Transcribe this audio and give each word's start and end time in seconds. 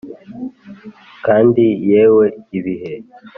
kandi 1.25 1.65
yewe 1.89 2.25
ibihe 2.57 2.93